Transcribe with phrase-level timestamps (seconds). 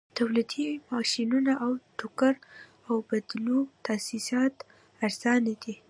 [0.17, 2.33] تولیدي ماشینونه او د ټوکر
[2.91, 4.55] اوبدلو تاسیسات
[5.05, 5.75] ارزانه دي